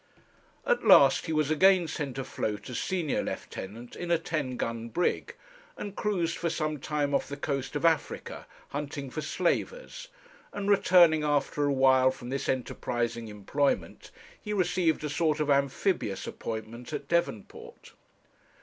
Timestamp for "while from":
11.71-12.29